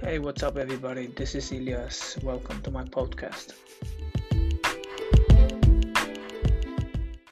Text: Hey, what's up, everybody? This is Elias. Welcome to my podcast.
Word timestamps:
Hey, 0.00 0.18
what's 0.18 0.42
up, 0.42 0.56
everybody? 0.56 1.08
This 1.08 1.34
is 1.34 1.52
Elias. 1.52 2.16
Welcome 2.22 2.62
to 2.62 2.70
my 2.70 2.84
podcast. 2.84 3.52